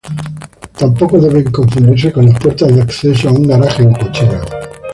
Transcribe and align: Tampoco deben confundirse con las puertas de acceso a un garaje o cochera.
Tampoco 0.73 1.19
deben 1.19 1.51
confundirse 1.51 2.11
con 2.11 2.25
las 2.25 2.39
puertas 2.39 2.73
de 2.73 2.81
acceso 2.81 3.29
a 3.29 3.33
un 3.33 3.47
garaje 3.47 3.85
o 3.85 3.91
cochera. 3.93 4.41